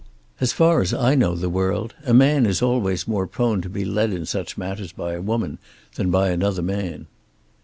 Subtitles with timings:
[0.39, 3.85] As far as I know the world a man is always more prone to be
[3.85, 5.59] led in such matters by a woman
[5.93, 7.05] than by another man."